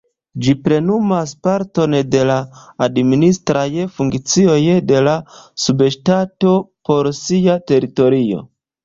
Ĝi 0.45 0.53
plenumas 0.67 1.33
parton 1.47 1.95
de 2.15 2.21
la 2.29 2.37
administraj 2.85 3.65
funkcioj 3.99 4.57
de 4.93 5.03
la 5.09 5.13
subŝtato 5.67 6.55
por 6.91 7.11
sia 7.19 7.59
teritorio. 7.75 8.43